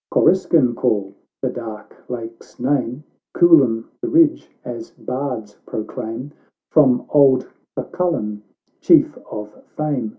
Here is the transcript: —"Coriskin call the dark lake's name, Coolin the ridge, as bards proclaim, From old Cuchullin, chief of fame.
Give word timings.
—"Coriskin 0.11 0.73
call 0.75 1.13
the 1.43 1.49
dark 1.51 1.95
lake's 2.09 2.59
name, 2.59 3.03
Coolin 3.35 3.83
the 4.01 4.09
ridge, 4.09 4.49
as 4.65 4.89
bards 4.89 5.59
proclaim, 5.67 6.31
From 6.71 7.05
old 7.09 7.45
Cuchullin, 7.77 8.41
chief 8.79 9.15
of 9.29 9.53
fame. 9.77 10.09